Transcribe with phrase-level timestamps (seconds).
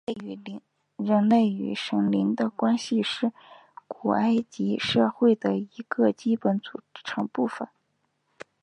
[0.97, 3.31] 人类与神灵的关系是
[3.87, 7.67] 古埃及社会的一个基本组成部分。